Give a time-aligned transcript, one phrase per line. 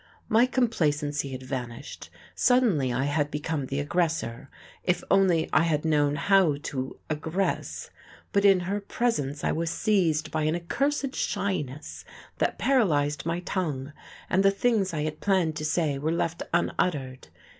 [0.29, 4.49] My complacency had vanished; suddenly I had become the aggressor,
[4.83, 7.91] if only I had known how to "aggress";
[8.31, 12.03] but in her presence I was seized by an accursed shyness
[12.39, 13.93] that paralyzed my tongue,
[14.27, 17.27] and the things I had planned to say were left unuttered.